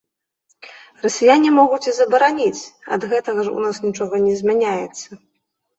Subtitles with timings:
[1.03, 2.63] Расіяне могуць і забараніць,
[2.97, 5.25] ад гэтага ж у нас нічога не змяняецца.